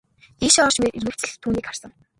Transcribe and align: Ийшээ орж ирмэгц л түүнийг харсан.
Ийшээ 0.45 0.63
орж 0.67 0.75
ирмэгц 0.99 1.21
л 1.31 1.41
түүнийг 1.43 1.65
харсан. 1.67 1.91